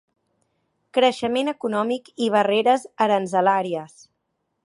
Creixement 0.97 1.51
econòmic 1.51 2.09
i 2.27 2.31
barreres 2.37 2.87
aranzelàries. 3.07 4.01